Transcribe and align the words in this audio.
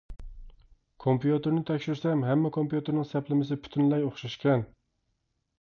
كومپيۇتېرنى 1.03 1.61
تەكشۈرسەم 1.69 2.25
ھەممە 2.29 2.53
كومپيۇتېرنىڭ 2.57 3.07
سەپلىمىسى 3.13 3.61
پۈتۈنلەي 3.67 4.07
ئوخشاشكەن. 4.09 4.69